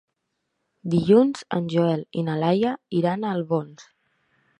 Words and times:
Dilluns 0.93 1.43
en 1.57 1.67
Joel 1.73 2.01
i 2.21 2.23
na 2.29 2.37
Laia 2.45 2.71
iran 3.01 3.25
a 3.29 3.35
Albons. 3.41 3.85